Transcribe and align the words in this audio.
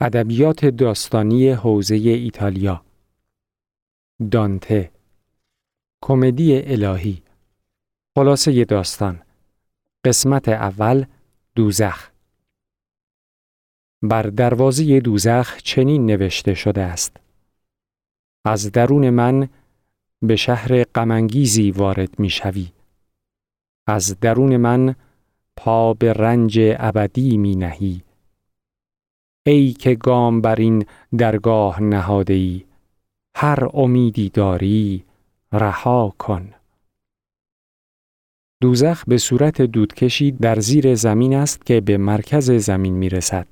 ادبیات 0.00 0.64
داستانی 0.64 1.50
حوزه 1.50 1.94
ایتالیا. 1.94 2.84
دانته. 4.30 4.90
کمدی 6.02 6.62
الهی. 6.62 7.22
خلاصه 8.14 8.64
داستان. 8.64 9.22
قسمت 10.04 10.48
اول 10.48 11.04
دوزخ. 11.54 12.10
بر 14.02 14.22
دروازه 14.22 15.00
دوزخ 15.00 15.56
چنین 15.56 16.06
نوشته 16.06 16.54
شده 16.54 16.82
است. 16.82 17.16
از 18.44 18.72
درون 18.72 19.10
من 19.10 19.48
به 20.22 20.36
شهر 20.36 20.84
غمانگیزی 20.84 21.70
وارد 21.70 22.18
می 22.18 22.30
شوی. 22.30 22.68
از 23.86 24.20
درون 24.20 24.56
من 24.56 24.94
پا 25.56 25.94
به 25.94 26.12
رنج 26.12 26.58
ابدی 26.78 27.36
می 27.36 27.56
نهی. 27.56 28.07
ای 29.46 29.72
که 29.72 29.94
گام 29.94 30.40
بر 30.40 30.54
این 30.54 30.86
درگاه 31.18 31.82
نهاده 31.82 32.34
ای 32.34 32.64
هر 33.36 33.68
امیدی 33.74 34.28
داری 34.28 35.04
رها 35.52 36.14
کن 36.18 36.50
دوزخ 38.62 39.04
به 39.06 39.18
صورت 39.18 39.62
دودکشی 39.62 40.30
در 40.30 40.60
زیر 40.60 40.94
زمین 40.94 41.34
است 41.34 41.66
که 41.66 41.80
به 41.80 41.96
مرکز 41.96 42.50
زمین 42.50 42.94
می 42.94 43.08
رسد. 43.08 43.46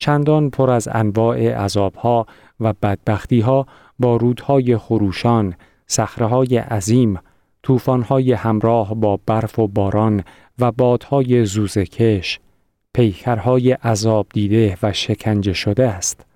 چندان 0.00 0.50
پر 0.50 0.70
از 0.70 0.88
انواع 0.92 1.64
عذابها 1.64 2.26
و 2.60 2.72
بدبختیها 2.72 3.66
با 3.98 4.16
رودهای 4.16 4.76
خروشان، 4.76 5.54
صخره‌های 5.86 6.56
عظیم، 6.56 7.18
طوفان‌های 7.62 8.32
همراه 8.32 8.94
با 8.94 9.20
برف 9.26 9.58
و 9.58 9.68
باران 9.68 10.24
و 10.58 10.72
بادهای 10.72 11.44
زوزکش، 11.44 12.40
پیکرهای 12.94 13.72
عذاب 13.72 14.26
دیده 14.32 14.78
و 14.82 14.92
شکنجه 14.92 15.52
شده 15.52 15.88
است. 15.88 16.26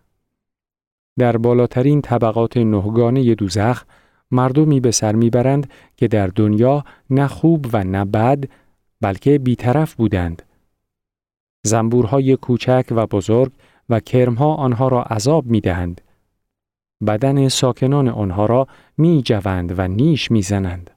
در 1.19 1.37
بالاترین 1.37 2.03
طبقات 2.03 2.57
نهگانه 2.57 3.35
دوزخ 3.35 3.85
مردمی 4.31 4.81
به 4.81 4.91
سر 4.91 5.15
می‌برند 5.15 5.71
که 5.97 6.09
در 6.09 6.27
دنیا 6.27 6.85
نه 7.11 7.27
خوب 7.27 7.67
و 7.73 7.85
نه 7.85 8.05
بد 8.05 8.45
بلکه 9.01 9.39
بیطرف 9.39 9.95
بودند. 9.95 10.43
زنبورهای 11.63 12.37
کوچک 12.37 12.87
و 12.91 13.07
بزرگ 13.07 13.53
و 13.89 14.01
کرمها 14.01 14.55
آنها 14.55 14.89
را 14.89 15.03
عذاب 15.03 15.47
می‌دهند. 15.47 16.01
بدن 17.07 17.49
ساکنان 17.49 18.09
آنها 18.09 18.47
را 18.47 18.69
می 18.99 19.23
جوند 19.23 19.79
و 19.79 19.89
نیش 19.89 20.31
می‌زنند. 20.31 20.91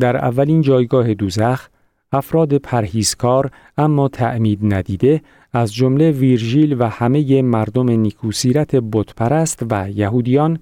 در 0.00 0.16
اولین 0.16 0.60
جایگاه 0.60 1.14
دوزخ 1.14 1.68
افراد 2.12 2.56
پرهیزکار 2.56 3.50
اما 3.78 4.08
تعمید 4.08 4.58
ندیده 4.62 5.22
از 5.52 5.74
جمله 5.74 6.10
ویرژیل 6.10 6.76
و 6.78 6.88
همه 6.88 7.42
مردم 7.42 7.90
نیکوسیرت 7.90 8.76
بتپرست 8.76 9.66
و 9.70 9.90
یهودیان 9.90 10.58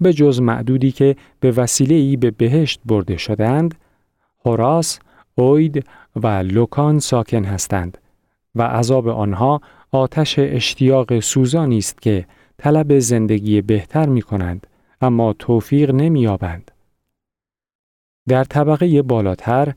به 0.00 0.12
جز 0.12 0.40
معدودی 0.40 0.92
که 0.92 1.16
به 1.40 1.50
وسیله 1.50 1.94
ای 1.94 2.16
به 2.16 2.30
بهشت 2.30 2.80
برده 2.84 3.16
شدند، 3.16 3.74
هوراس، 4.44 4.98
اوید 5.34 5.86
و 6.16 6.26
لوکان 6.26 6.98
ساکن 6.98 7.44
هستند 7.44 7.98
و 8.54 8.62
عذاب 8.62 9.08
آنها 9.08 9.60
آتش 9.92 10.34
اشتیاق 10.38 11.20
سوزانی 11.20 11.78
است 11.78 12.02
که 12.02 12.26
طلب 12.58 12.98
زندگی 12.98 13.60
بهتر 13.60 14.08
می 14.08 14.22
کنند 14.22 14.66
اما 15.00 15.32
توفیق 15.32 15.90
نمی 15.90 16.26
آبند. 16.26 16.70
در 18.28 18.44
طبقه 18.44 19.02
بالاتر 19.02 19.74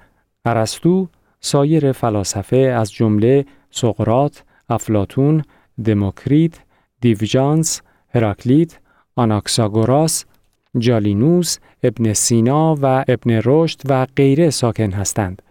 ارسطو 0.48 1.08
سایر 1.40 1.92
فلاسفه 1.92 2.58
از 2.58 2.92
جمله 2.92 3.46
سقرات، 3.72 4.44
افلاتون، 4.70 5.42
دموکریت، 5.86 6.60
دیوجانس، 7.02 7.82
هراکلیت، 8.14 8.80
آناکساگوراس، 9.16 10.26
جالینوس، 10.78 11.58
ابن 11.84 12.14
سینا 12.14 12.76
و 12.82 13.06
ابن 13.08 13.42
رشد 13.46 13.82
و 13.90 14.08
غیره 14.16 14.50
ساکن 14.50 14.92
هستند. 14.92 15.42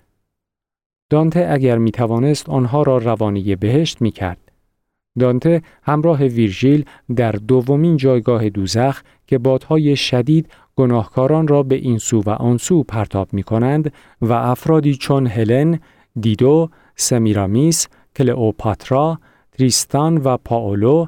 دانته 1.10 1.48
اگر 1.50 1.78
می 1.78 1.90
توانست 1.90 2.48
آنها 2.48 2.82
را 2.82 2.98
روانی 2.98 3.56
بهشت 3.56 4.02
می 4.02 4.10
کرد. 4.10 4.38
دانته 5.18 5.62
همراه 5.82 6.24
ویرژیل 6.24 6.84
در 7.16 7.32
دومین 7.32 7.96
جایگاه 7.96 8.48
دوزخ 8.48 9.02
که 9.26 9.38
بادهای 9.38 9.96
شدید 9.96 10.48
گناهکاران 10.76 11.48
را 11.48 11.62
به 11.62 11.74
این 11.74 11.98
سو 11.98 12.22
و 12.26 12.30
آن 12.30 12.56
سو 12.58 12.82
پرتاب 12.82 13.28
می 13.32 13.42
کنند 13.42 13.92
و 14.20 14.32
افرادی 14.32 14.94
چون 14.94 15.26
هلن، 15.26 15.80
دیدو، 16.20 16.70
سمیرامیس، 16.96 17.88
کلئوپاترا، 18.16 19.18
تریستان 19.52 20.16
و 20.16 20.36
پاولو، 20.36 21.06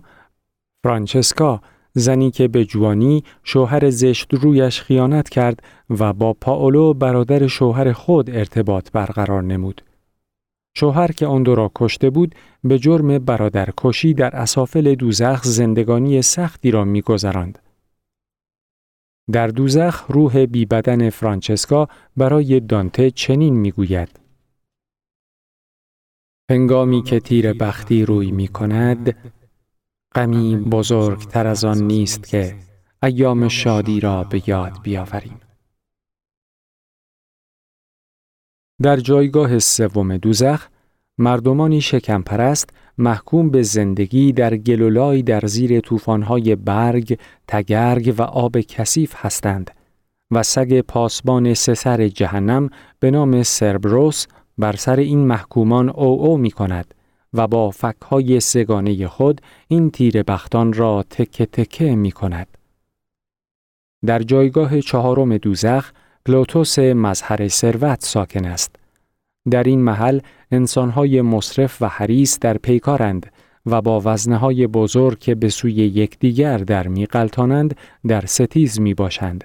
فرانچسکا 0.82 1.60
زنی 1.92 2.30
که 2.30 2.48
به 2.48 2.64
جوانی 2.64 3.24
شوهر 3.44 3.90
زشت 3.90 4.34
رویش 4.34 4.82
خیانت 4.82 5.28
کرد 5.28 5.62
و 5.90 6.12
با 6.12 6.32
پاولو 6.32 6.94
برادر 6.94 7.46
شوهر 7.46 7.92
خود 7.92 8.30
ارتباط 8.30 8.90
برقرار 8.92 9.42
نمود. 9.42 9.82
شوهر 10.76 11.12
که 11.12 11.26
آن 11.26 11.42
دو 11.42 11.54
را 11.54 11.70
کشته 11.74 12.10
بود 12.10 12.34
به 12.64 12.78
جرم 12.78 13.18
برادر 13.18 13.68
کشی 13.76 14.14
در 14.14 14.36
اسافل 14.36 14.94
دوزخ 14.94 15.42
زندگانی 15.44 16.22
سختی 16.22 16.70
را 16.70 16.84
میگذراند. 16.84 17.58
در 19.32 19.46
دوزخ 19.46 20.06
روح 20.08 20.46
بی 20.46 20.66
بدن 20.66 21.10
فرانچسکا 21.10 21.88
برای 22.16 22.60
دانته 22.60 23.10
چنین 23.10 23.56
می‌گوید. 23.56 24.20
هنگامی 26.50 27.02
که 27.02 27.20
تیر 27.20 27.52
بختی 27.52 28.04
روی 28.04 28.30
می 28.30 28.48
کند 28.48 29.32
غمی 30.14 30.56
بزرگتر 30.56 31.46
از 31.46 31.64
آن 31.64 31.78
نیست 31.78 32.28
که 32.28 32.56
ایام 33.02 33.48
شادی 33.48 34.00
را 34.00 34.24
به 34.24 34.48
یاد 34.48 34.82
بیاوریم. 34.82 35.40
در 38.82 38.96
جایگاه 38.96 39.58
سوم 39.58 40.16
دوزخ 40.16 40.68
مردمانی 41.18 41.80
شکمپرست 41.80 42.70
محکوم 42.98 43.50
به 43.50 43.62
زندگی 43.62 44.32
در 44.32 44.56
گلولای 44.56 45.22
در 45.22 45.40
زیر 45.46 45.80
طوفان‌های 45.80 46.56
برگ، 46.56 47.18
تگرگ 47.48 48.14
و 48.18 48.22
آب 48.22 48.60
کثیف 48.60 49.14
هستند 49.16 49.70
و 50.30 50.42
سگ 50.42 50.80
پاسبان 50.80 51.54
سسر 51.54 52.08
جهنم 52.08 52.70
به 53.00 53.10
نام 53.10 53.42
سربروس 53.42 54.26
بر 54.58 54.76
سر 54.76 54.96
این 54.96 55.18
محکومان 55.18 55.88
او 55.88 56.22
او 56.22 56.36
می 56.38 56.50
کند 56.50 56.94
و 57.34 57.46
با 57.46 57.70
فکهای 57.70 58.40
سگانه 58.40 59.06
خود 59.06 59.40
این 59.68 59.90
تیره 59.90 60.22
بختان 60.22 60.72
را 60.72 61.04
تکه 61.10 61.46
تکه 61.46 61.96
می 61.96 62.12
کند. 62.12 62.46
در 64.06 64.22
جایگاه 64.22 64.80
چهارم 64.80 65.36
دوزخ 65.36 65.92
پلوتوس 66.26 66.78
مظهر 66.78 67.48
ثروت 67.48 68.04
ساکن 68.04 68.44
است. 68.44 68.76
در 69.50 69.62
این 69.62 69.80
محل 69.80 70.20
انسانهای 70.50 71.22
مسرف 71.22 71.82
و 71.82 71.88
حریص 71.88 72.38
در 72.38 72.56
پیکارند 72.58 73.26
و 73.66 73.82
با 73.82 74.02
وزنهای 74.04 74.66
بزرگ 74.66 75.18
که 75.18 75.34
به 75.34 75.48
سوی 75.48 75.72
یکدیگر 75.72 76.58
در 76.58 76.88
می‌غلتانند 76.88 77.76
در 78.06 78.26
ستیز 78.26 78.80
می 78.80 78.94
باشند. 78.94 79.44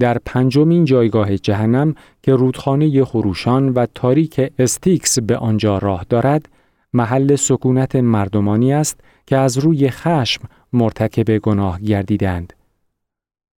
در 0.00 0.18
پنجمین 0.26 0.84
جایگاه 0.84 1.36
جهنم 1.36 1.94
که 2.22 2.34
رودخانه 2.34 3.04
خروشان 3.04 3.68
و 3.68 3.86
تاریک 3.94 4.52
استیکس 4.58 5.18
به 5.18 5.36
آنجا 5.36 5.78
راه 5.78 6.06
دارد، 6.08 6.48
محل 6.92 7.36
سکونت 7.36 7.96
مردمانی 7.96 8.72
است 8.72 9.00
که 9.26 9.36
از 9.36 9.58
روی 9.58 9.90
خشم 9.90 10.48
مرتکب 10.72 11.38
گناه 11.38 11.80
گردیدند. 11.80 12.52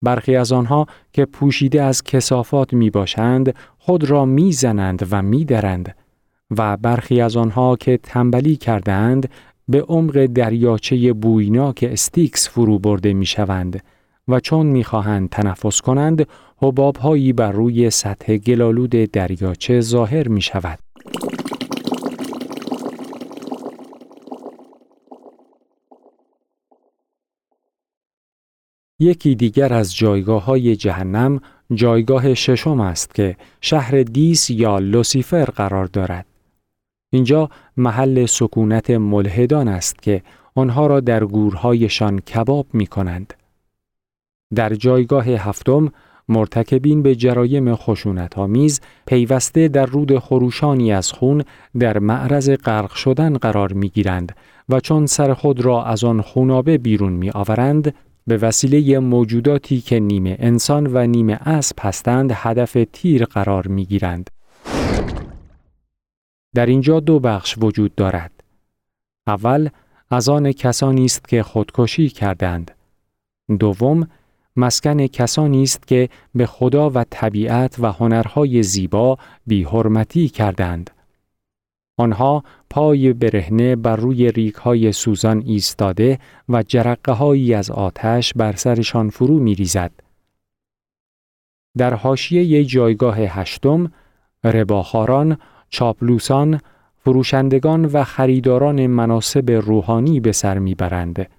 برخی 0.02 0.36
از 0.36 0.52
آنها 0.52 0.86
که 1.14 1.26
پوشیده 1.26 1.82
از 1.82 2.04
کثافات 2.04 2.74
می 2.74 2.90
باشند 2.90 3.56
خود 3.78 4.04
را 4.04 4.26
می 4.26 4.52
زنند 4.52 5.08
و 5.12 5.22
می 5.22 5.46
درند 5.46 5.96
و 6.58 6.78
برخی 6.78 7.22
از 7.22 7.38
آنها 7.38 7.76
که 7.76 8.00
تنبلی 8.04 8.56
کردند 8.56 9.30
به 9.68 9.82
عمق 9.82 10.26
دریاچه 10.26 11.14
بویناک 11.14 11.86
استیکس 11.92 12.50
فرو 12.50 12.80
برده 12.80 13.14
می 13.14 13.26
شوند 13.26 13.84
و 14.28 14.40
چون 14.40 14.66
می‌خواهند 14.66 15.30
تنفس 15.30 15.82
کنند 15.82 16.28
حبابهایی 16.58 17.34
بر 17.34 17.52
روی 17.52 17.90
سطح 17.90 18.38
گل‌آلود 18.38 18.90
دریاچه 18.90 19.82
ظاهر 19.82 20.28
می 20.28 20.42
شود. 20.42 20.80
یکی 29.02 29.36
دیگر 29.36 29.74
از 29.74 29.96
جایگاه 29.96 30.46
های 30.46 30.76
جهنم 30.76 31.40
جایگاه 31.74 32.34
ششم 32.34 32.80
است 32.80 33.16
که 33.16 33.38
شهر 33.62 34.04
دیس 34.04 34.50
یا 34.50 34.80
لوسیفر 34.80 35.46
قرار 35.46 35.86
دارد. 35.86 36.26
اینجا 37.14 37.50
محل 37.78 38.26
سکونت 38.26 38.90
ملحدان 38.90 39.68
است 39.68 40.02
که 40.02 40.24
آنها 40.56 40.88
را 40.88 41.00
در 41.00 41.26
گورهایشان 41.26 42.20
کباب 42.20 42.68
می 42.74 42.88
کنند. 42.88 43.34
در 44.56 44.74
جایگاه 44.76 45.26
هفتم 45.26 45.92
مرتکبین 46.30 47.04
به 47.04 47.16
جرایم 47.16 47.76
خشونت 47.76 48.38
آمیز 48.38 48.82
پیوسته 49.06 49.68
در 49.68 49.86
رود 49.86 50.20
خروشانی 50.20 50.94
از 50.94 51.12
خون 51.12 51.44
در 51.80 52.00
معرض 52.00 52.50
غرق 52.50 52.92
شدن 52.94 53.38
قرار 53.38 53.74
می 53.74 53.90
گیرند 53.90 54.36
و 54.70 54.80
چون 54.80 55.06
سر 55.06 55.34
خود 55.34 55.62
را 55.66 55.86
از 55.86 56.04
آن 56.04 56.22
خونابه 56.22 56.78
بیرون 56.78 57.14
می 57.14 57.30
آورند 57.30 57.94
به 58.28 58.38
وسیله 58.38 59.00
موجوداتی 59.00 59.82
که 59.82 60.00
نیمه 60.00 60.38
انسان 60.40 60.88
و 60.94 61.08
نیمه 61.08 61.34
اسب 61.34 61.76
هستند 61.80 62.32
هدف 62.34 62.78
تیر 62.94 63.26
قرار 63.26 63.68
می 63.68 63.86
گیرند. 63.86 64.30
در 66.56 66.66
اینجا 66.66 67.00
دو 67.00 67.20
بخش 67.20 67.56
وجود 67.62 67.96
دارد. 67.96 68.32
اول 69.28 69.70
از 70.10 70.30
آن 70.30 70.52
کسانی 70.52 71.06
است 71.06 71.28
که 71.28 71.44
خودکشی 71.44 72.10
کردند. 72.10 72.72
دوم 73.60 74.08
مسکن 74.56 75.08
کسانی 75.08 75.64
است 75.64 75.88
که 75.88 76.10
به 76.36 76.46
خدا 76.46 76.90
و 76.90 77.06
طبیعت 77.10 77.76
و 77.80 77.92
هنرهای 77.92 78.64
زیبا 78.64 79.18
بیحرمتی 79.48 80.30
کردند. 80.30 80.90
آنها 82.02 82.44
پای 82.70 83.14
برهنه 83.14 83.76
بر 83.76 83.96
روی 83.96 84.32
ریک 84.32 84.56
های 84.56 84.92
سوزان 84.92 85.44
ایستاده 85.46 86.20
و 86.50 86.64
جرقه 86.64 87.12
هایی 87.12 87.54
از 87.54 87.72
آتش 87.72 88.34
بر 88.34 88.56
سرشان 88.56 89.10
فرو 89.10 89.40
می 89.40 89.56
ریزد. 89.56 89.92
در 91.78 91.94
حاشیه 91.94 92.66
جایگاه 92.66 93.18
هشتم، 93.18 93.92
رباخاران، 94.44 95.38
چاپلوسان، 95.70 96.60
فروشندگان 96.98 97.86
و 97.86 98.04
خریداران 98.04 98.88
مناسب 98.88 99.52
روحانی 99.52 100.20
به 100.20 100.32
سر 100.32 100.60
می‌برند. 100.60 101.30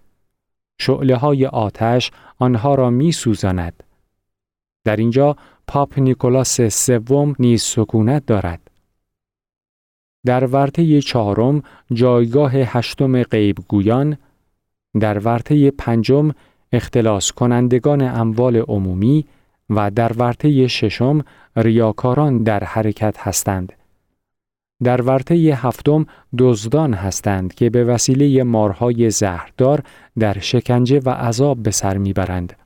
شعله 0.81 1.17
های 1.17 1.47
آتش 1.47 2.11
آنها 2.38 2.75
را 2.75 2.91
می 2.91 3.12
سوزاند. 3.12 3.82
در 4.85 4.97
اینجا 4.97 5.37
پاپ 5.67 5.99
نیکولاس 5.99 6.61
سوم 6.61 7.35
نیز 7.38 7.62
سکونت 7.62 8.26
دارد. 8.26 8.72
در 10.27 10.45
ورطه 10.45 11.01
چهارم 11.01 11.63
جایگاه 11.93 12.53
هشتم 12.53 13.23
غیبگویان، 13.23 14.17
در 15.01 15.19
ورطه 15.19 15.71
پنجم 15.71 16.31
اختلاس 16.73 17.33
کنندگان 17.33 18.03
اموال 18.03 18.57
عمومی 18.57 19.25
و 19.71 19.91
در 19.91 20.13
ورطه 20.13 20.69
ششم 20.69 21.25
ریاکاران 21.57 22.43
در 22.43 22.65
حرکت 22.65 23.17
هستند. 23.19 23.73
در 24.83 25.03
ورطه 25.03 25.35
هفتم 25.35 26.07
دزدان 26.39 26.95
هستند 26.95 27.55
که 27.55 27.71
به 27.71 27.85
وسیله 27.85 28.43
مارهای 28.43 29.11
زهردار 29.11 29.83
در 30.19 30.39
شکنجه 30.39 31.01
و 31.05 31.11
عذاب 31.11 31.63
به 31.63 31.71
سر 31.71 31.99
می‌برند. 31.99 32.62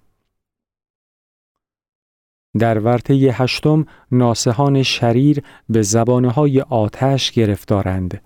در 2.58 2.78
ورطه 2.78 3.14
هشتم 3.14 3.86
ناسهان 4.12 4.82
شریر 4.82 5.42
به 5.68 5.82
زبانهای 5.82 6.60
آتش 6.60 7.32
گرفتارند. 7.32 8.22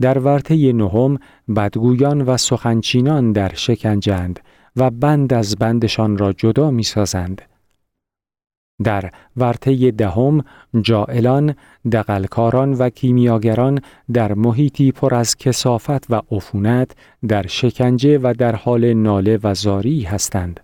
در 0.00 0.18
ورطه 0.18 0.72
نهم 0.72 1.18
بدگویان 1.56 2.20
و 2.20 2.36
سخنچینان 2.36 3.32
در 3.32 3.54
شکنجند 3.54 4.40
و 4.76 4.90
بند 4.90 5.32
از 5.32 5.56
بندشان 5.56 6.18
را 6.18 6.32
جدا 6.32 6.70
می 6.70 6.82
سازند. 6.82 7.42
در 8.84 9.10
ورطه 9.36 9.90
دهم 9.90 10.44
جائلان، 10.80 11.54
دقلکاران 11.92 12.72
و 12.72 12.90
کیمیاگران 12.90 13.80
در 14.12 14.34
محیطی 14.34 14.92
پر 14.92 15.14
از 15.14 15.36
کسافت 15.36 16.10
و 16.10 16.22
عفونت 16.30 16.90
در 17.28 17.46
شکنجه 17.46 18.18
و 18.18 18.34
در 18.38 18.56
حال 18.56 18.92
ناله 18.92 19.38
و 19.42 19.54
زاری 19.54 20.02
هستند. 20.02 20.60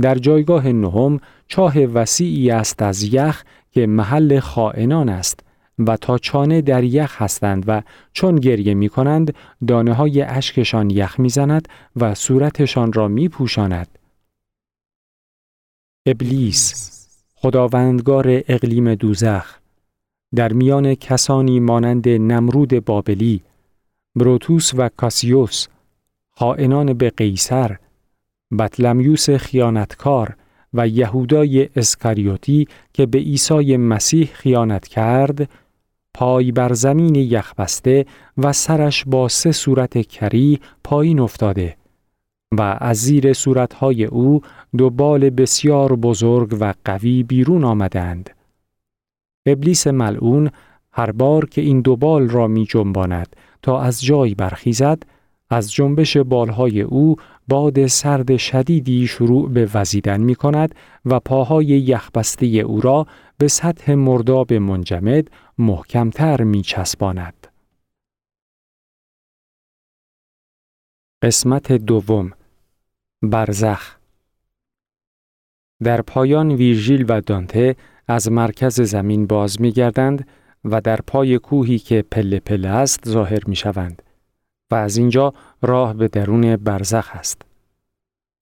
در 0.00 0.14
جایگاه 0.14 0.68
نهم 0.68 1.20
چاه 1.48 1.78
وسیعی 1.78 2.50
است 2.50 2.82
از 2.82 3.14
یخ 3.14 3.44
که 3.72 3.86
محل 3.86 4.40
خائنان 4.40 5.08
است 5.08 5.40
و 5.78 5.96
تا 5.96 6.18
چانه 6.18 6.60
در 6.60 6.84
یخ 6.84 7.22
هستند 7.22 7.64
و 7.66 7.82
چون 8.12 8.36
گریه 8.36 8.74
می 8.74 8.88
کنند 8.88 9.34
دانه 9.66 9.92
های 9.92 10.22
اشکشان 10.22 10.90
یخ 10.90 11.20
می 11.20 11.28
زند 11.28 11.68
و 11.96 12.14
صورتشان 12.14 12.92
را 12.92 13.08
می 13.08 13.28
پوشاند. 13.28 13.98
ابلیس 16.06 16.90
خداوندگار 17.34 18.26
اقلیم 18.28 18.94
دوزخ 18.94 19.58
در 20.34 20.52
میان 20.52 20.94
کسانی 20.94 21.60
مانند 21.60 22.08
نمرود 22.08 22.84
بابلی 22.84 23.42
بروتوس 24.16 24.74
و 24.74 24.88
کاسیوس 24.96 25.66
خائنان 26.30 26.92
به 26.92 27.10
قیصر 27.10 27.76
بطلمیوس 28.56 29.30
خیانتکار 29.30 30.36
و 30.74 30.88
یهودای 30.88 31.68
اسکاریوتی 31.76 32.68
که 32.92 33.06
به 33.06 33.18
عیسی 33.18 33.76
مسیح 33.76 34.30
خیانت 34.32 34.88
کرد 34.88 35.50
پای 36.14 36.52
بر 36.52 36.72
زمین 36.72 37.14
یخبسته 37.14 38.06
و 38.38 38.52
سرش 38.52 39.04
با 39.06 39.28
سه 39.28 39.52
صورت 39.52 40.06
کری 40.06 40.60
پایین 40.84 41.20
افتاده 41.20 41.76
و 42.52 42.78
از 42.80 42.96
زیر 42.96 43.32
صورتهای 43.32 44.04
او 44.04 44.40
دو 44.76 44.90
بال 44.90 45.30
بسیار 45.30 45.96
بزرگ 45.96 46.56
و 46.60 46.74
قوی 46.84 47.22
بیرون 47.22 47.64
آمدند. 47.64 48.30
ابلیس 49.46 49.86
ملعون 49.86 50.50
هر 50.92 51.12
بار 51.12 51.46
که 51.46 51.60
این 51.60 51.80
دو 51.80 51.96
بال 51.96 52.28
را 52.28 52.48
می 52.48 52.64
جنباند 52.64 53.36
تا 53.62 53.80
از 53.80 54.02
جای 54.04 54.34
برخیزد 54.34 55.02
از 55.54 55.72
جنبش 55.72 56.16
بالهای 56.16 56.80
او 56.80 57.16
باد 57.48 57.86
سرد 57.86 58.36
شدیدی 58.36 59.06
شروع 59.06 59.50
به 59.50 59.70
وزیدن 59.74 60.20
می 60.20 60.34
کند 60.34 60.74
و 61.04 61.20
پاهای 61.20 61.66
یخبسته 61.66 62.46
او 62.46 62.80
را 62.80 63.06
به 63.38 63.48
سطح 63.48 63.94
مرداب 63.94 64.52
منجمد 64.52 65.28
محکمتر 65.58 66.42
می 66.42 66.62
چسباند. 66.62 67.46
قسمت 71.22 71.72
دوم. 71.72 72.30
برزخ. 73.22 73.96
در 75.82 76.02
پایان 76.02 76.50
ویرژیل 76.50 77.04
و 77.08 77.20
دانته 77.20 77.76
از 78.08 78.32
مرکز 78.32 78.80
زمین 78.80 79.26
باز 79.26 79.60
می 79.60 79.72
گردند 79.72 80.28
و 80.64 80.80
در 80.80 81.00
پای 81.06 81.38
کوهی 81.38 81.78
که 81.78 82.04
پله 82.10 82.40
پله 82.40 82.68
است 82.68 83.08
ظاهر 83.08 83.40
می 83.46 83.56
شوند 83.56 84.02
و 84.70 84.74
از 84.74 84.96
اینجا 84.96 85.32
راه 85.62 85.94
به 85.94 86.08
درون 86.08 86.56
برزخ 86.56 87.10
است. 87.14 87.42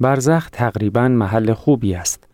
برزخ 0.01 0.51
تقریبا 0.51 1.09
محل 1.09 1.53
خوبی 1.53 1.95
است. 1.95 2.29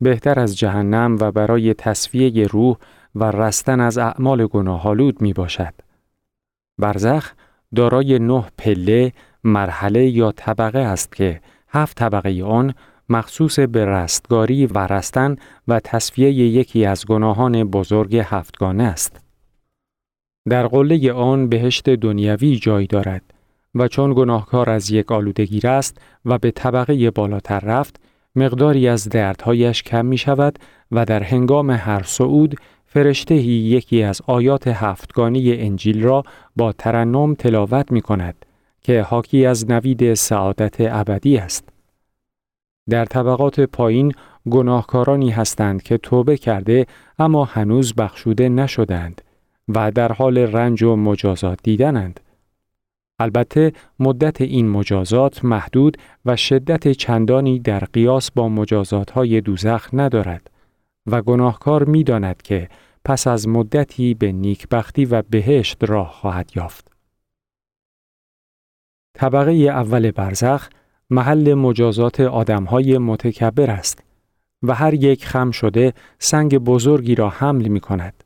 بهتر 0.00 0.40
از 0.40 0.58
جهنم 0.58 1.16
و 1.20 1.32
برای 1.32 1.74
تصفیه 1.74 2.46
روح 2.46 2.76
و 3.14 3.24
رستن 3.24 3.80
از 3.80 3.98
اعمال 3.98 4.46
گناهالود 4.46 5.22
می 5.22 5.32
باشد. 5.32 5.74
برزخ 6.78 7.32
دارای 7.74 8.18
نه 8.18 8.44
پله، 8.58 9.12
مرحله 9.44 10.08
یا 10.08 10.32
طبقه 10.32 10.78
است 10.78 11.14
که 11.14 11.40
هفت 11.68 11.96
طبقه 11.96 12.44
آن 12.44 12.74
مخصوص 13.08 13.58
به 13.58 13.84
رستگاری 13.84 14.66
و 14.66 14.78
رستن 14.78 15.36
و 15.68 15.80
تصفیه 15.80 16.30
یکی 16.30 16.84
از 16.84 17.06
گناهان 17.06 17.64
بزرگ 17.64 18.16
هفتگانه 18.16 18.84
است. 18.84 19.27
در 20.48 20.66
قله 20.66 21.12
آن 21.12 21.48
بهشت 21.48 21.90
دنیوی 21.90 22.56
جای 22.56 22.86
دارد 22.86 23.22
و 23.74 23.88
چون 23.88 24.14
گناهکار 24.14 24.70
از 24.70 24.90
یک 24.90 25.12
آلودگی 25.12 25.68
است 25.68 25.98
و 26.24 26.38
به 26.38 26.50
طبقه 26.50 27.10
بالاتر 27.10 27.60
رفت، 27.60 28.00
مقداری 28.36 28.88
از 28.88 29.08
دردهایش 29.08 29.82
کم 29.82 30.06
می 30.06 30.18
شود 30.18 30.58
و 30.92 31.04
در 31.04 31.22
هنگام 31.22 31.70
هر 31.70 32.02
صعود 32.02 32.56
فرشتهی 32.86 33.52
یکی 33.52 34.02
از 34.02 34.22
آیات 34.26 34.68
هفتگانی 34.68 35.52
انجیل 35.52 36.02
را 36.02 36.22
با 36.56 36.72
ترنم 36.72 37.34
تلاوت 37.34 37.92
می 37.92 38.00
کند 38.00 38.46
که 38.82 39.02
حاکی 39.02 39.46
از 39.46 39.70
نوید 39.70 40.14
سعادت 40.14 40.76
ابدی 40.80 41.36
است. 41.38 41.68
در 42.90 43.04
طبقات 43.04 43.60
پایین 43.60 44.12
گناهکارانی 44.50 45.30
هستند 45.30 45.82
که 45.82 45.98
توبه 45.98 46.36
کرده 46.36 46.86
اما 47.18 47.44
هنوز 47.44 47.94
بخشوده 47.94 48.48
نشدند 48.48 49.22
و 49.68 49.90
در 49.90 50.12
حال 50.12 50.38
رنج 50.38 50.82
و 50.82 50.96
مجازات 50.96 51.58
دیدنند. 51.62 52.20
البته 53.18 53.72
مدت 53.98 54.40
این 54.40 54.68
مجازات 54.68 55.44
محدود 55.44 55.96
و 56.24 56.36
شدت 56.36 56.92
چندانی 56.92 57.58
در 57.58 57.84
قیاس 57.84 58.30
با 58.30 58.48
مجازات 58.48 59.10
های 59.10 59.40
دوزخ 59.40 59.88
ندارد 59.92 60.50
و 61.06 61.22
گناهکار 61.22 61.84
می 61.84 62.04
داند 62.04 62.42
که 62.42 62.68
پس 63.04 63.26
از 63.26 63.48
مدتی 63.48 64.14
به 64.14 64.32
نیکبختی 64.32 65.04
و 65.04 65.22
بهشت 65.22 65.84
راه 65.84 66.10
خواهد 66.10 66.50
یافت. 66.54 66.92
طبقه 69.14 69.52
اول 69.52 70.10
برزخ 70.10 70.68
محل 71.10 71.54
مجازات 71.54 72.20
آدمهای 72.20 72.98
متکبر 72.98 73.70
است 73.70 74.04
و 74.62 74.74
هر 74.74 74.94
یک 74.94 75.26
خم 75.26 75.50
شده 75.50 75.92
سنگ 76.18 76.58
بزرگی 76.58 77.14
را 77.14 77.28
حمل 77.28 77.68
می 77.68 77.80
کند. 77.80 78.24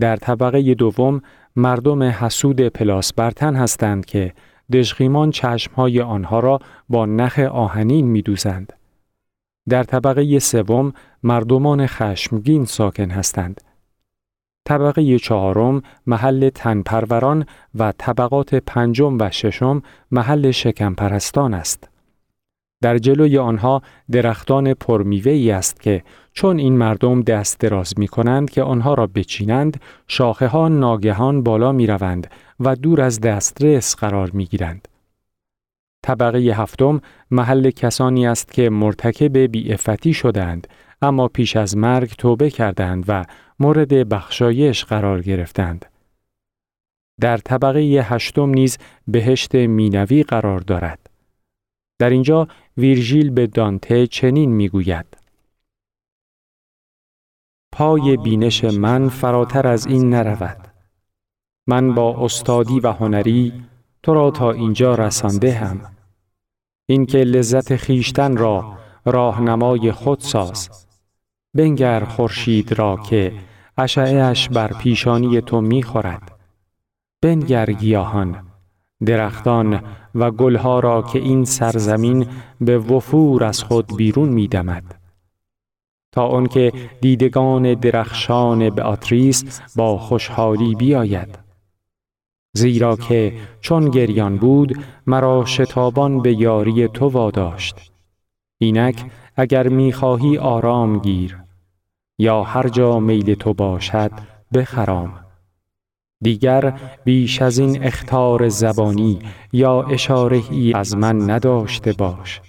در 0.00 0.16
طبقه 0.16 0.74
دوم 0.74 1.22
مردم 1.56 2.02
حسود 2.02 2.60
پلاس 2.60 3.12
برتن 3.12 3.56
هستند 3.56 4.06
که 4.06 4.32
دژخیمان 4.72 5.30
چشمهای 5.30 6.00
آنها 6.00 6.40
را 6.40 6.58
با 6.88 7.06
نخ 7.06 7.38
آهنین 7.38 8.06
می 8.06 8.22
دوزند. 8.22 8.72
در 9.68 9.82
طبقه 9.82 10.38
سوم 10.38 10.92
مردمان 11.22 11.86
خشمگین 11.86 12.64
ساکن 12.64 13.10
هستند. 13.10 13.60
طبقه 14.64 15.18
چهارم 15.18 15.82
محل 16.06 16.50
تنپروران 16.50 17.46
و 17.74 17.92
طبقات 17.98 18.54
پنجم 18.54 19.18
و 19.20 19.30
ششم 19.30 19.82
محل 20.10 20.50
شکمپرستان 20.50 21.54
است. 21.54 21.88
در 22.82 22.98
جلوی 22.98 23.38
آنها 23.38 23.82
درختان 24.10 24.74
پرمیوه 24.74 25.54
است 25.54 25.80
که 25.80 26.02
چون 26.38 26.58
این 26.58 26.76
مردم 26.76 27.22
دست 27.22 27.60
دراز 27.60 27.94
می 27.96 28.08
کنند 28.08 28.50
که 28.50 28.62
آنها 28.62 28.94
را 28.94 29.06
بچینند 29.06 29.80
شاخه 30.08 30.46
ها 30.46 30.68
ناگهان 30.68 31.42
بالا 31.42 31.72
می 31.72 31.86
روند 31.86 32.30
و 32.60 32.76
دور 32.76 33.00
از 33.00 33.20
دسترس 33.20 33.96
قرار 33.96 34.30
می 34.30 34.44
گیرند. 34.44 34.88
طبقه 36.02 36.38
هفتم 36.38 37.00
محل 37.30 37.70
کسانی 37.70 38.26
است 38.26 38.52
که 38.52 38.70
مرتکب 38.70 39.38
بیعفتی 39.38 40.14
شدند 40.14 40.66
اما 41.02 41.28
پیش 41.28 41.56
از 41.56 41.76
مرگ 41.76 42.14
توبه 42.18 42.50
کردند 42.50 43.04
و 43.08 43.24
مورد 43.60 44.08
بخشایش 44.08 44.84
قرار 44.84 45.22
گرفتند. 45.22 45.86
در 47.20 47.36
طبقه 47.36 47.80
هشتم 47.80 48.50
نیز 48.50 48.78
بهشت 49.08 49.54
مینوی 49.54 50.22
قرار 50.22 50.60
دارد. 50.60 51.10
در 51.98 52.10
اینجا 52.10 52.48
ویرژیل 52.76 53.30
به 53.30 53.46
دانته 53.46 54.06
چنین 54.06 54.52
می‌گوید 54.52 55.17
پای 57.72 58.16
بینش 58.16 58.64
من 58.64 59.08
فراتر 59.08 59.66
از 59.66 59.86
این 59.86 60.10
نرود. 60.10 60.68
من 61.66 61.94
با 61.94 62.24
استادی 62.24 62.80
و 62.80 62.92
هنری 62.92 63.52
تو 64.02 64.14
را 64.14 64.30
تا 64.30 64.50
اینجا 64.50 64.94
رسانده 64.94 65.52
هم 65.52 65.80
اینکه 66.86 67.18
لذت 67.18 67.76
خیشتن 67.76 68.36
را 68.36 68.78
راهنمای 69.04 69.92
خود 69.92 70.20
ساز. 70.20 70.86
بنگر 71.54 72.04
خورشید 72.04 72.72
را 72.72 72.96
که 72.96 73.32
اشعهش 73.78 74.48
بر 74.48 74.68
پیشانی 74.68 75.40
تو 75.40 75.60
می‌خورد. 75.60 76.38
بنگر 77.22 77.72
گیاهان 77.72 78.36
درختان 79.06 79.82
و 80.14 80.30
گلها 80.30 80.80
را 80.80 81.02
که 81.02 81.18
این 81.18 81.44
سرزمین 81.44 82.26
به 82.60 82.78
وفور 82.78 83.44
از 83.44 83.62
خود 83.62 83.96
بیرون 83.96 84.28
میدمد. 84.28 84.94
تا 86.12 86.26
آنکه 86.26 86.72
دیدگان 87.00 87.74
درخشان 87.74 88.70
به 88.70 88.82
با 89.76 89.98
خوشحالی 89.98 90.74
بیاید. 90.74 91.38
زیرا 92.52 92.96
که 92.96 93.32
چون 93.60 93.90
گریان 93.90 94.36
بود 94.36 94.78
مرا 95.06 95.44
شتابان 95.44 96.22
به 96.22 96.40
یاری 96.40 96.88
تو 96.88 97.08
واداشت. 97.08 97.92
اینک 98.58 99.04
اگر 99.36 99.68
می‌خواهی 99.68 100.38
آرام 100.38 100.98
گیر 100.98 101.38
یا 102.18 102.42
هر 102.42 102.68
جا 102.68 103.00
میل 103.00 103.34
تو 103.34 103.54
باشد 103.54 104.10
بخرام. 104.54 105.20
دیگر 106.20 106.80
بیش 107.04 107.42
از 107.42 107.58
این 107.58 107.84
اختار 107.84 108.48
زبانی 108.48 109.18
یا 109.52 109.82
اشاره 109.82 110.42
ای 110.50 110.72
از 110.72 110.96
من 110.96 111.30
نداشته 111.30 111.92
باش. 111.92 112.40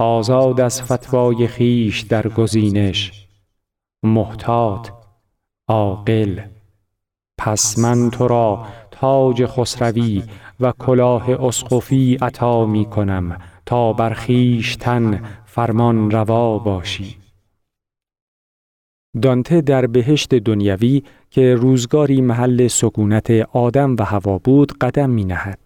آزاد 0.00 0.60
از 0.60 0.82
فتوای 0.82 1.46
خیش 1.46 2.00
در 2.00 2.28
گزینش 2.28 3.26
محتاط 4.02 4.88
عاقل 5.68 6.40
پس 7.38 7.78
من 7.78 8.10
تو 8.10 8.28
را 8.28 8.66
تاج 8.90 9.46
خسروی 9.46 10.22
و 10.60 10.72
کلاه 10.72 11.30
اسقفی 11.30 12.18
عطا 12.22 12.66
می 12.66 12.84
کنم 12.84 13.40
تا 13.66 13.92
بر 13.92 14.14
تن 14.80 15.24
فرمان 15.44 16.10
روا 16.10 16.58
باشی 16.58 17.16
دانته 19.22 19.60
در 19.60 19.86
بهشت 19.86 20.34
دنیوی 20.34 21.02
که 21.30 21.54
روزگاری 21.54 22.20
محل 22.20 22.68
سکونت 22.68 23.30
آدم 23.52 23.96
و 23.98 24.02
هوا 24.02 24.38
بود 24.38 24.78
قدم 24.78 25.10
می 25.10 25.24
نهد. 25.24 25.58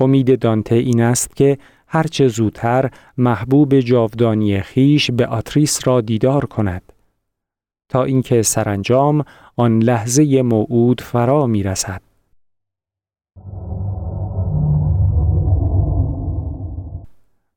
امید 0.00 0.38
دانته 0.38 0.74
این 0.74 1.00
است 1.00 1.36
که 1.36 1.58
هرچه 1.94 2.28
زودتر 2.28 2.90
محبوب 3.18 3.80
جاودانی 3.80 4.60
خیش 4.60 5.10
به 5.10 5.26
آتریس 5.26 5.88
را 5.88 6.00
دیدار 6.00 6.44
کند 6.44 6.92
تا 7.88 8.04
اینکه 8.04 8.42
سرانجام 8.42 9.24
آن 9.56 9.78
لحظه 9.78 10.42
موعود 10.42 11.00
فرا 11.00 11.46
می 11.46 11.62
رسد. 11.62 12.02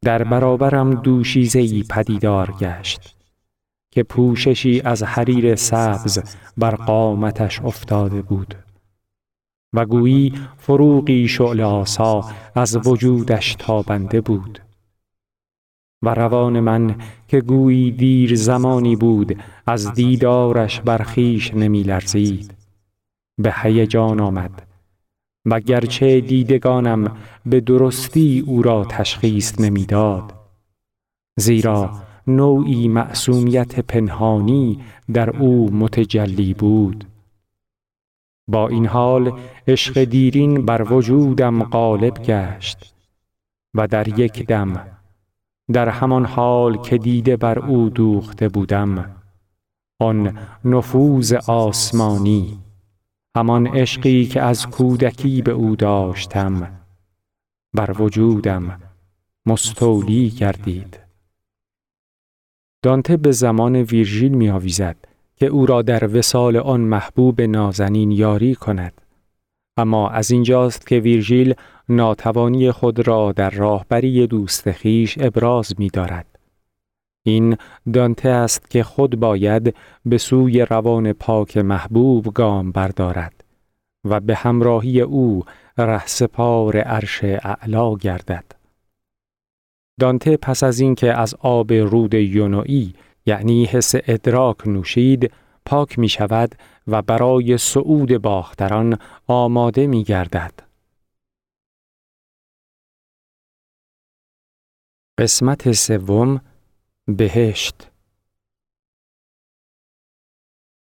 در 0.01 0.24
برابرم 0.24 0.94
دوشیزه 0.94 1.60
ای 1.60 1.84
پدیدار 1.89 2.51
گشت 2.51 3.15
که 3.92 4.04
پوششی 4.04 4.82
از 4.86 5.04
حریر 5.04 5.56
سبز 5.56 6.20
بر 6.58 6.75
قامتش 6.75 7.62
افتاده 7.62 8.22
بود 8.22 8.64
و 9.75 9.86
گویی 9.86 10.34
فروغی 10.58 11.27
شعل 11.27 11.62
آسا 11.62 12.29
از 12.55 12.88
وجودش 12.88 13.55
تابنده 13.60 14.22
بود. 14.22 14.60
و 16.01 16.13
روان 16.13 16.60
من 16.60 16.96
که 17.27 17.41
گویی 17.41 17.91
دیر 17.91 18.36
زمانی 18.36 18.96
بود 18.96 19.38
از 19.67 19.94
دیدارش 19.94 20.82
برخیش 20.82 21.53
نمی 21.53 21.84
لرزید. 21.84 22.53
به 23.38 23.53
هیجان 23.62 24.20
آمد 24.20 24.67
و 25.46 25.60
گرچه 25.60 26.22
دیدگانم 26.22 27.17
به 27.46 27.60
درستی 27.62 28.44
او 28.48 28.62
را 28.62 28.86
تشخیص 28.89 29.60
نمی‌داد 29.60 30.34
زیرا 31.39 31.91
نوعی 32.27 32.88
معصومیت 32.88 33.79
پنهانی 33.79 34.79
در 35.13 35.29
او 35.29 35.72
متجلی 35.74 36.53
بود. 36.53 37.05
با 38.48 38.68
این 38.68 38.86
حال 38.86 39.40
عشق 39.68 40.04
دیرین 40.04 40.66
بر 40.66 40.94
وجودم 40.94 41.64
غالب 41.64 42.14
گشت 42.24 42.96
و 43.74 43.88
در 43.88 44.20
یک 44.20 44.48
دم 44.48 44.88
در 45.74 45.90
همان 45.90 46.25
حال 46.25 46.78
که 46.78 46.98
دیده 46.98 47.38
بر 47.38 47.60
او 47.60 47.90
دوخته 47.90 48.50
بودم 48.50 49.16
آن 50.00 50.38
نفوذ 50.66 51.34
آسمانی 51.34 52.60
همان 53.36 53.68
عشقی 53.68 54.25
که 54.25 54.42
از 54.42 54.68
کودکی 54.68 55.42
به 55.42 55.52
او 55.52 55.75
داشتم 55.75 56.80
بر 57.74 58.02
وجودم 58.02 58.80
مستولی 59.46 60.30
گردید. 60.30 61.00
دانته 62.82 63.18
به 63.18 63.32
زمان 63.32 63.75
ویرژیل 63.75 64.32
می 64.32 64.50
آویزد 64.50 64.96
که 65.36 65.46
او 65.46 65.65
را 65.65 65.82
در 65.82 66.18
وسال 66.18 66.58
آن 66.58 66.82
محبوب 66.82 67.42
نازنین 67.42 68.12
یاری 68.12 68.56
کند. 68.56 69.01
اما 69.77 70.10
از 70.10 70.32
اینجاست 70.32 70.88
که 70.88 71.00
ویرژیل 71.00 71.54
ناتوانی 71.89 72.72
خود 72.72 73.08
را 73.08 73.32
در 73.32 73.50
راهبری 73.50 74.27
دوست 74.27 74.72
خیش 74.72 75.18
ابراز 75.22 75.74
می 75.77 75.88
دارد. 75.88 76.25
این 77.24 77.58
دانته 77.94 78.30
است 78.30 78.70
که 78.70 78.84
خود 78.84 79.20
باید 79.20 79.75
به 80.06 80.18
سوی 80.18 80.62
روان 80.62 81.13
پاک 81.13 81.58
محبوب 81.58 82.34
گام 82.34 82.72
بردارد 82.72 83.44
و 84.06 84.20
به 84.20 84.36
همراهی 84.36 85.01
او 85.01 85.44
رهسپار 85.77 86.77
عرش 86.77 87.24
اعلا 87.24 87.96
گردد. 87.96 88.46
دانته 90.00 90.38
پس 90.38 90.63
از 90.63 90.80
اینکه 90.80 91.13
از 91.13 91.36
آب 91.39 91.74
رود 91.74 92.13
یونوئی 92.13 92.94
یعنی 93.25 93.65
حس 93.65 93.91
ادراک 93.96 94.67
نوشید 94.67 95.32
پاک 95.65 96.00
می 96.00 96.10
شود 96.10 96.55
و 96.88 97.01
برای 97.01 97.58
صعود 97.58 98.17
باختران 98.17 98.98
آماده 99.27 99.88
می 99.88 100.03
گردد. 100.03 100.53
قسمت 105.20 105.72
سوم 105.72 106.41
بهشت 107.08 107.91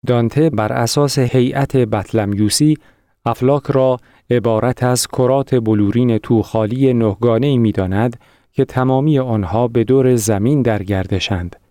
دانته 0.08 0.50
بر 0.50 0.74
اساس 0.74 1.20
هیئت 1.20 1.78
بطلمیوسی 1.78 2.78
افلاک 3.26 3.64
را 3.64 4.00
عبارت 4.30 4.84
از 4.84 5.08
کرات 5.08 5.56
بلورین 5.56 6.18
توخالی 6.18 6.94
نهگانه 6.94 7.58
می 7.58 7.72
داند 7.72 8.20
که 8.52 8.66
تمامی 8.66 9.20
آنها 9.20 9.68
به 9.68 9.84
دور 9.84 10.16
زمین 10.16 10.62
در 10.62 10.84
گردشند. 10.84 11.63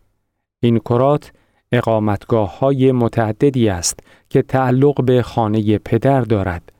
این 0.64 0.78
کرات 0.78 1.33
اقامتگاه 1.73 2.59
های 2.59 2.92
متعددی 2.92 3.69
است 3.69 4.00
که 4.28 4.42
تعلق 4.42 5.04
به 5.04 5.23
خانه 5.23 5.78
پدر 5.78 6.21
دارد. 6.21 6.73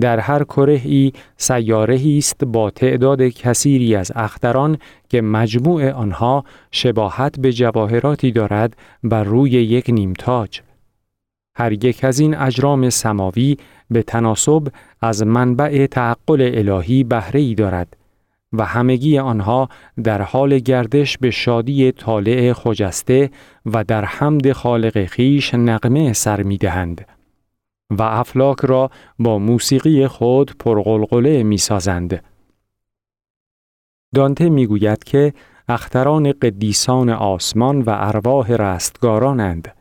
در 0.00 0.18
هر 0.18 0.44
کره 0.44 0.80
ای 0.84 1.12
سیاره 1.36 2.00
است 2.18 2.44
با 2.44 2.70
تعداد 2.70 3.22
کثیری 3.22 3.94
از 3.94 4.12
اختران 4.16 4.78
که 5.08 5.20
مجموع 5.22 5.90
آنها 5.90 6.44
شباهت 6.70 7.40
به 7.40 7.52
جواهراتی 7.52 8.32
دارد 8.32 8.76
بر 9.02 9.24
روی 9.24 9.50
یک 9.50 9.90
نیمتاج. 9.90 10.60
هر 11.56 11.72
یک 11.72 12.04
از 12.04 12.18
این 12.18 12.34
اجرام 12.34 12.90
سماوی 12.90 13.56
به 13.90 14.02
تناسب 14.02 14.68
از 15.00 15.22
منبع 15.22 15.86
تعقل 15.86 16.50
الهی 16.54 17.04
بهره 17.04 17.40
ای 17.40 17.54
دارد 17.54 17.96
و 18.52 18.64
همگی 18.64 19.18
آنها 19.18 19.68
در 20.04 20.22
حال 20.22 20.58
گردش 20.58 21.18
به 21.18 21.30
شادی 21.30 21.92
طالع 21.92 22.52
خجسته 22.52 23.30
و 23.66 23.84
در 23.84 24.04
حمد 24.04 24.52
خالق 24.52 25.04
خیش 25.04 25.54
نقمه 25.54 26.12
سر 26.12 26.42
می 26.42 26.58
دهند 26.58 27.06
و 27.90 28.02
افلاک 28.02 28.58
را 28.60 28.90
با 29.18 29.38
موسیقی 29.38 30.06
خود 30.06 30.56
پرغلغله 30.58 31.42
می 31.42 31.58
سازند. 31.58 32.24
دانته 34.14 34.48
می 34.48 34.66
گوید 34.66 35.04
که 35.04 35.32
اختران 35.68 36.32
قدیسان 36.32 37.10
آسمان 37.10 37.82
و 37.82 37.90
ارواح 37.90 38.52
رستگارانند. 38.52 39.74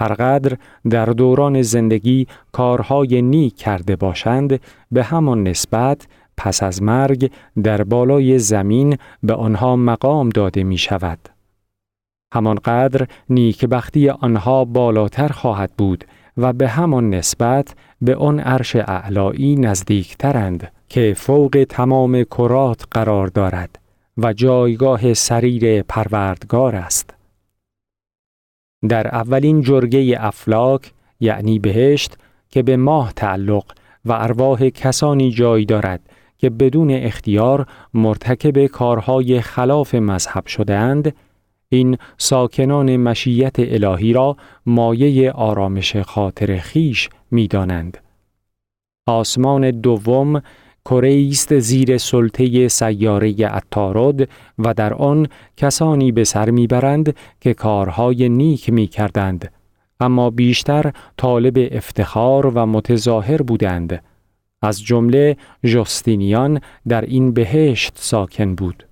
هرقدر 0.00 0.56
در 0.90 1.06
دوران 1.06 1.62
زندگی 1.62 2.26
کارهای 2.52 3.22
نیک 3.22 3.56
کرده 3.56 3.96
باشند 3.96 4.60
به 4.92 5.04
همان 5.04 5.42
نسبت 5.42 6.06
پس 6.36 6.62
از 6.62 6.82
مرگ 6.82 7.30
در 7.62 7.84
بالای 7.84 8.38
زمین 8.38 8.98
به 9.22 9.34
آنها 9.34 9.76
مقام 9.76 10.28
داده 10.28 10.64
می 10.64 10.78
شود. 10.78 11.28
همانقدر 12.34 13.06
نیکبختی 13.30 14.08
آنها 14.08 14.64
بالاتر 14.64 15.28
خواهد 15.28 15.72
بود 15.78 16.04
و 16.36 16.52
به 16.52 16.68
همان 16.68 17.10
نسبت 17.10 17.74
به 18.00 18.16
آن 18.16 18.40
عرش 18.40 18.76
اعلایی 18.76 19.56
نزدیکترند 19.56 20.72
که 20.88 21.14
فوق 21.16 21.66
تمام 21.68 22.24
کرات 22.24 22.84
قرار 22.90 23.26
دارد 23.26 23.78
و 24.18 24.32
جایگاه 24.32 25.14
سریر 25.14 25.82
پروردگار 25.82 26.76
است. 26.76 27.14
در 28.88 29.08
اولین 29.08 29.60
جرگه 29.60 30.16
افلاک 30.20 30.92
یعنی 31.20 31.58
بهشت 31.58 32.18
که 32.48 32.62
به 32.62 32.76
ماه 32.76 33.12
تعلق 33.12 33.64
و 34.04 34.12
ارواح 34.12 34.68
کسانی 34.68 35.30
جای 35.30 35.64
دارد 35.64 36.00
که 36.42 36.50
بدون 36.50 36.90
اختیار 36.90 37.66
مرتکب 37.94 38.66
کارهای 38.66 39.40
خلاف 39.40 39.94
مذهب 39.94 40.46
شدهاند 40.46 41.14
این 41.68 41.98
ساکنان 42.18 42.96
مشیت 42.96 43.56
الهی 43.58 44.12
را 44.12 44.36
مایه 44.66 45.32
آرامش 45.32 45.96
خاطر 45.96 46.58
خیش 46.58 47.08
می 47.30 47.48
دانند. 47.48 47.98
آسمان 49.06 49.70
دوم 49.70 50.42
کره 50.84 51.26
است 51.30 51.58
زیر 51.58 51.98
سلطه 51.98 52.68
سیاره 52.68 53.34
اتارد 53.54 54.28
و 54.58 54.74
در 54.74 54.94
آن 54.94 55.26
کسانی 55.56 56.12
به 56.12 56.24
سر 56.24 56.50
می‌برند 56.50 57.16
که 57.40 57.54
کارهای 57.54 58.28
نیک 58.28 58.70
می 58.70 58.86
کردند 58.86 59.52
اما 60.00 60.30
بیشتر 60.30 60.92
طالب 61.16 61.68
افتخار 61.72 62.46
و 62.46 62.66
متظاهر 62.66 63.42
بودند 63.42 64.02
از 64.62 64.84
جمله 64.84 65.36
جستینیان 65.64 66.60
در 66.88 67.00
این 67.00 67.32
بهشت 67.32 67.92
ساکن 67.94 68.54
بود. 68.54 68.86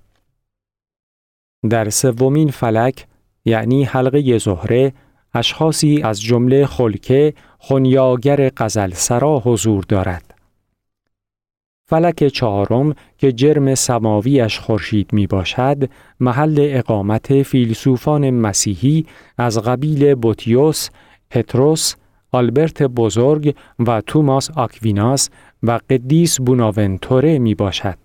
در 1.70 1.90
سومین 1.90 2.50
فلک 2.50 3.06
یعنی 3.44 3.84
حلقه 3.84 4.38
زهره 4.38 4.92
اشخاصی 5.34 6.02
از 6.02 6.22
جمله 6.22 6.66
خلکه 6.66 7.34
قزل 8.56 8.90
سرا 8.90 9.42
حضور 9.44 9.84
دارد. 9.88 10.34
فلک 11.90 12.26
چهارم 12.26 12.94
که 13.18 13.32
جرم 13.32 13.74
سماویش 13.74 14.58
خورشید 14.58 15.12
می 15.12 15.26
باشد 15.26 15.90
محل 16.20 16.68
اقامت 16.70 17.42
فیلسوفان 17.42 18.30
مسیحی 18.30 19.06
از 19.38 19.58
قبیل 19.58 20.14
بوتیوس، 20.14 20.88
پتروس، 21.30 21.94
آلبرت 22.32 22.82
بزرگ 22.82 23.54
و 23.86 24.00
توماس 24.00 24.50
آکویناس 24.50 25.30
و 25.62 25.80
قدیس 25.90 26.40
بوناونتوره 26.40 27.38
می 27.38 27.54
باشد. 27.54 27.98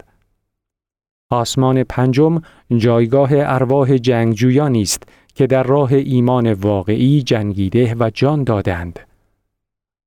آسمان 1.29 1.83
پنجم 1.83 2.41
جایگاه 2.77 3.29
ارواح 3.33 3.97
جنگجویانی 3.97 4.81
است 4.81 5.03
که 5.35 5.47
در 5.47 5.63
راه 5.63 5.93
ایمان 5.93 6.53
واقعی 6.53 7.21
جنگیده 7.21 7.95
و 7.99 8.11
جان 8.13 8.43
دادند. 8.43 8.99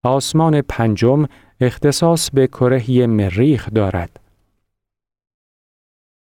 آسمان 0.04 0.62
پنجم 0.62 1.26
اختصاص 1.60 2.30
به 2.30 2.46
کرهی 2.46 3.06
مریخ 3.06 3.68
دارد. 3.74 4.20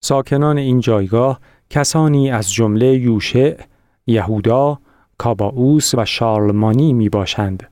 ساکنان 0.03 0.57
این 0.57 0.79
جایگاه 0.79 1.39
کسانی 1.69 2.31
از 2.31 2.53
جمله 2.53 2.93
یوشع، 2.93 3.61
یهودا، 4.07 4.79
کاباوس 5.17 5.95
و 5.95 6.05
شارلمانی 6.05 6.93
می 6.93 7.09
باشند. 7.09 7.69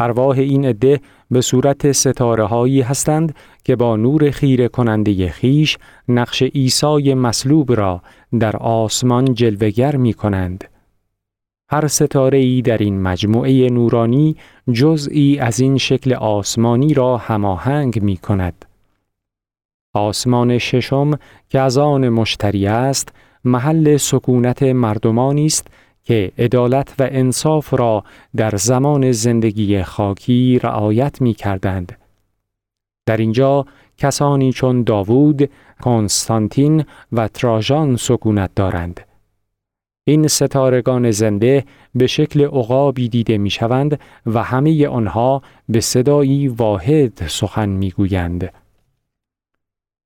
ارواح 0.00 0.38
این 0.38 0.64
عده 0.64 1.00
به 1.30 1.40
صورت 1.40 1.92
ستاره 1.92 2.44
هایی 2.44 2.80
هستند 2.80 3.34
که 3.64 3.76
با 3.76 3.96
نور 3.96 4.30
خیره 4.30 4.68
کننده 4.68 5.28
خیش 5.28 5.78
نقش 6.08 6.42
عیسی 6.42 7.14
مصلوب 7.14 7.72
را 7.72 8.02
در 8.38 8.56
آسمان 8.56 9.34
جلوگر 9.34 9.96
می 9.96 10.14
کنند. 10.14 10.64
هر 11.70 11.86
ستاره 11.86 12.38
ای 12.38 12.62
در 12.62 12.78
این 12.78 13.02
مجموعه 13.02 13.70
نورانی 13.70 14.36
جزئی 14.72 15.38
از 15.38 15.60
این 15.60 15.78
شکل 15.78 16.14
آسمانی 16.14 16.94
را 16.94 17.16
هماهنگ 17.16 18.02
می 18.02 18.16
کند. 18.16 18.64
آسمان 19.94 20.58
ششم 20.58 21.10
که 21.48 21.60
از 21.60 21.78
آن 21.78 22.08
مشتری 22.08 22.66
است 22.66 23.12
محل 23.44 23.96
سکونت 23.96 24.62
مردمانی 24.62 25.46
است 25.46 25.66
که 26.04 26.32
عدالت 26.38 26.94
و 26.98 27.08
انصاف 27.10 27.74
را 27.74 28.04
در 28.36 28.56
زمان 28.56 29.12
زندگی 29.12 29.82
خاکی 29.82 30.58
رعایت 30.58 31.20
می 31.22 31.34
کردند. 31.34 31.98
در 33.06 33.16
اینجا 33.16 33.66
کسانی 33.98 34.52
چون 34.52 34.82
داوود، 34.82 35.50
کنستانتین 35.82 36.84
و 37.12 37.28
تراژان 37.28 37.96
سکونت 37.96 38.50
دارند. 38.56 39.00
این 40.04 40.28
ستارگان 40.28 41.10
زنده 41.10 41.64
به 41.94 42.06
شکل 42.06 42.44
عقابی 42.44 43.08
دیده 43.08 43.38
می 43.38 43.50
شوند 43.50 44.00
و 44.26 44.42
همه 44.42 44.88
آنها 44.88 45.42
به 45.68 45.80
صدایی 45.80 46.48
واحد 46.48 47.26
سخن 47.26 47.68
می 47.68 47.90
گویند. 47.90 48.52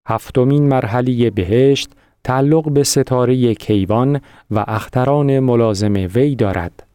هفتمین 0.06 0.68
مرحله 0.68 1.30
بهشت 1.30 1.90
تعلق 2.24 2.70
به 2.70 2.84
ستاره 2.84 3.54
کیوان 3.54 4.20
و 4.50 4.64
اختران 4.68 5.38
ملازم 5.40 5.94
وی 5.94 6.36
دارد. 6.36 6.86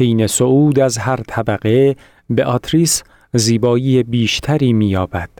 حین 0.00 0.26
صعود 0.26 0.78
از 0.78 0.98
هر 0.98 1.16
طبقه 1.16 1.96
به 2.30 2.44
آتریس 2.44 3.02
زیبایی 3.32 4.02
بیشتری 4.02 4.72
می‌یابد. 4.72 5.30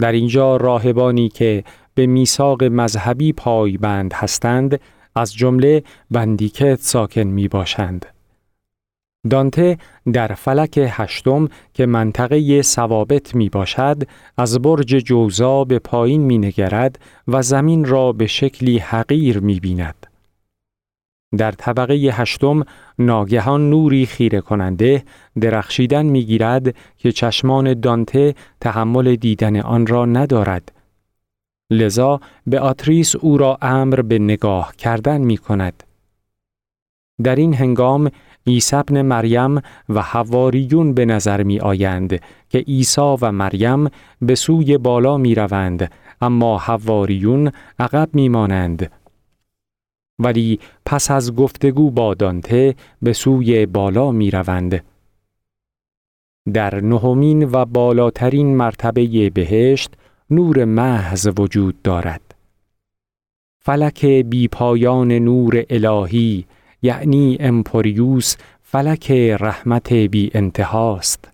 در 0.00 0.12
اینجا 0.12 0.56
راهبانی 0.56 1.28
که 1.28 1.64
به 1.94 2.06
میثاق 2.06 2.64
مذهبی 2.64 3.32
پایبند 3.32 4.12
هستند 4.12 4.80
از 5.14 5.34
جمله 5.34 5.82
بندیکت 6.10 6.80
ساکن 6.80 7.20
می 7.20 7.48
باشند. 7.48 8.06
دانته 9.30 9.78
در 10.12 10.28
فلک 10.28 10.80
هشتم 10.92 11.48
که 11.74 11.86
منطقه 11.86 12.62
ثوابت 12.62 13.34
می 13.34 13.48
باشد 13.48 14.02
از 14.38 14.58
برج 14.58 14.86
جوزا 14.86 15.64
به 15.64 15.78
پایین 15.78 16.22
می 16.22 16.38
نگرد 16.38 16.98
و 17.28 17.42
زمین 17.42 17.84
را 17.84 18.12
به 18.12 18.26
شکلی 18.26 18.78
حقیر 18.78 19.40
می 19.40 19.60
بیند. 19.60 20.06
در 21.36 21.52
طبقه 21.52 21.94
هشتم 21.94 22.62
ناگهان 22.98 23.70
نوری 23.70 24.06
خیره 24.06 24.40
کننده 24.40 25.04
درخشیدن 25.40 26.06
می 26.06 26.24
گیرد 26.24 26.74
که 26.98 27.12
چشمان 27.12 27.80
دانته 27.80 28.34
تحمل 28.60 29.16
دیدن 29.16 29.56
آن 29.56 29.86
را 29.86 30.04
ندارد. 30.04 30.72
لذا 31.70 32.20
به 32.46 32.60
آتریس 32.60 33.16
او 33.16 33.38
را 33.38 33.58
امر 33.62 34.02
به 34.02 34.18
نگاه 34.18 34.76
کردن 34.76 35.20
می 35.20 35.36
کند. 35.36 35.82
در 37.22 37.36
این 37.36 37.54
هنگام 37.54 38.10
عیسی 38.46 38.82
مریم 38.90 39.60
و 39.88 40.02
حواریون 40.02 40.94
به 40.94 41.04
نظر 41.04 41.42
می 41.42 41.60
آیند 41.60 42.20
که 42.48 42.58
عیسی 42.58 43.16
و 43.22 43.32
مریم 43.32 43.88
به 44.22 44.34
سوی 44.34 44.78
بالا 44.78 45.16
می 45.16 45.34
روند 45.34 45.92
اما 46.20 46.58
حواریون 46.58 47.52
عقب 47.78 48.08
می 48.12 48.28
مانند. 48.28 48.92
ولی 50.18 50.60
پس 50.86 51.10
از 51.10 51.34
گفتگو 51.34 51.90
با 51.90 52.14
دانته 52.14 52.74
به 53.02 53.12
سوی 53.12 53.66
بالا 53.66 54.10
می 54.10 54.30
روند. 54.30 54.84
در 56.52 56.80
نهمین 56.80 57.48
و 57.52 57.64
بالاترین 57.64 58.56
مرتبه 58.56 59.30
بهشت 59.30 59.90
نور 60.30 60.64
محض 60.64 61.28
وجود 61.38 61.82
دارد. 61.82 62.34
فلک 63.58 64.06
بی 64.06 64.48
پایان 64.48 65.12
نور 65.12 65.64
الهی 65.70 66.44
یعنی 66.84 67.36
امپوریوس 67.40 68.36
فلک 68.62 69.10
رحمت 69.40 69.92
بی 69.92 70.30
انتهاست. 70.34 71.28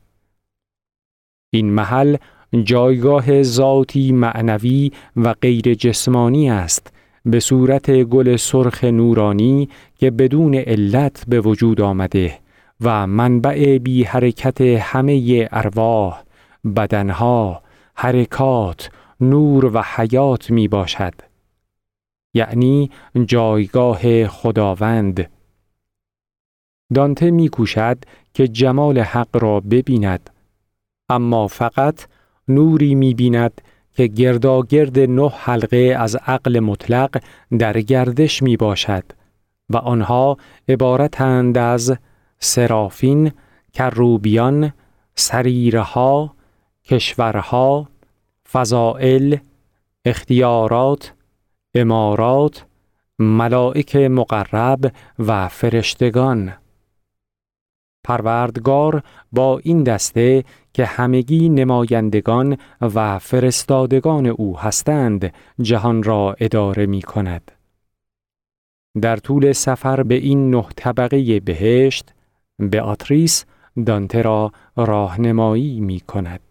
این 1.52 1.70
محل 1.70 2.16
جایگاه 2.64 3.42
ذاتی 3.42 4.12
معنوی 4.12 4.92
و 5.16 5.32
غیر 5.32 5.74
جسمانی 5.74 6.50
است 6.50 6.92
به 7.24 7.40
صورت 7.40 7.90
گل 7.90 8.36
سرخ 8.36 8.84
نورانی 8.84 9.68
که 9.98 10.10
بدون 10.10 10.54
علت 10.54 11.24
به 11.28 11.40
وجود 11.40 11.80
آمده 11.80 12.38
و 12.80 13.06
منبع 13.06 13.78
بی 13.78 14.04
حرکت 14.04 14.60
همه 14.60 15.48
ارواح، 15.52 16.22
بدنها، 16.76 17.62
حرکات، 17.94 18.90
نور 19.20 19.64
و 19.64 19.82
حیات 19.96 20.50
می 20.50 20.68
باشد 20.68 21.14
یعنی 22.34 22.90
جایگاه 23.26 24.26
خداوند 24.26 25.30
دانته 26.94 27.30
می 27.30 27.48
کوشد 27.48 27.98
که 28.34 28.48
جمال 28.48 28.98
حق 28.98 29.28
را 29.42 29.60
ببیند. 29.60 30.30
اما 31.08 31.46
فقط 31.46 32.06
نوری 32.48 32.94
می 32.94 33.14
بیند 33.14 33.60
که 33.94 34.06
گرداگرد 34.06 34.98
نه 34.98 35.28
حلقه 35.28 35.96
از 35.98 36.16
عقل 36.16 36.60
مطلق 36.60 37.22
در 37.58 37.80
گردش 37.80 38.42
می 38.42 38.56
باشد 38.56 39.04
و 39.70 39.76
آنها 39.76 40.36
عبارتند 40.68 41.58
از 41.58 41.96
سرافین، 42.38 43.32
کروبیان، 43.74 44.72
سریرها، 45.14 46.34
کشورها، 46.84 47.88
فضائل، 48.52 49.36
اختیارات، 50.04 51.14
امارات، 51.74 52.66
ملائک 53.18 53.96
مقرب 53.96 54.92
و 55.18 55.48
فرشتگان. 55.48 56.52
پروردگار 58.04 59.02
با 59.32 59.58
این 59.58 59.82
دسته 59.82 60.44
که 60.72 60.84
همگی 60.84 61.48
نمایندگان 61.48 62.56
و 62.80 63.18
فرستادگان 63.18 64.26
او 64.26 64.58
هستند 64.58 65.34
جهان 65.60 66.02
را 66.02 66.36
اداره 66.40 66.86
می 66.86 67.02
کند. 67.02 67.52
در 69.00 69.16
طول 69.16 69.52
سفر 69.52 70.02
به 70.02 70.14
این 70.14 70.50
نه 70.50 70.66
طبقه 70.76 71.40
بهشت، 71.40 72.14
آتریس 72.82 73.44
دانته 73.86 74.22
را 74.22 74.52
راهنمایی 74.76 75.80
می 75.80 76.00
کند. 76.00 76.49